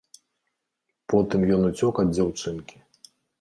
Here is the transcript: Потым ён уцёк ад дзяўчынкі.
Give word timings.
Потым 1.13 1.45
ён 1.57 1.61
уцёк 1.69 2.01
ад 2.05 2.09
дзяўчынкі. 2.15 2.77